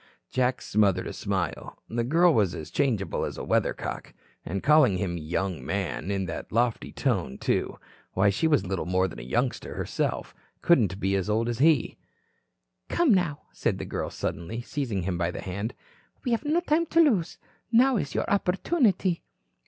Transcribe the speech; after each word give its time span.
Jack 0.31 0.63
smothered 0.63 1.05
a 1.05 1.13
smile. 1.13 1.77
The 1.87 2.03
girl 2.03 2.33
was 2.33 2.55
as 2.55 2.71
changeable 2.71 3.23
as 3.23 3.37
a 3.37 3.43
weathercock. 3.43 4.15
And 4.43 4.63
calling 4.63 4.97
him 4.97 5.19
"young 5.19 5.63
man" 5.63 6.09
in 6.09 6.25
that 6.25 6.51
lofty 6.51 6.91
tone, 6.91 7.37
too. 7.37 7.77
Why, 8.13 8.31
she 8.31 8.47
was 8.47 8.65
little 8.65 8.87
more 8.87 9.07
than 9.07 9.19
a 9.19 9.21
youngster 9.21 9.75
herself 9.75 10.33
couldn't 10.63 10.99
be 10.99 11.15
as 11.15 11.29
old 11.29 11.47
as 11.47 11.59
he. 11.59 11.97
"Come 12.89 13.13
now," 13.13 13.41
said 13.51 13.77
the 13.77 13.85
girl 13.85 14.09
suddenly, 14.09 14.63
seizing 14.63 15.03
him 15.03 15.19
by 15.19 15.29
the 15.29 15.41
hand. 15.41 15.75
"We 16.25 16.31
have 16.31 16.43
no 16.45 16.61
time 16.61 16.87
to 16.87 16.99
lose. 16.99 17.37
Now 17.71 17.97
is 17.97 18.15
your 18.15 18.27
opportunity." 18.27 19.21